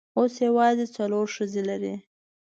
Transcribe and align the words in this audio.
اوس 0.17 0.33
یوازې 0.47 0.85
څلور 0.95 1.25
ښځې 1.35 1.61
لري. 1.69 1.93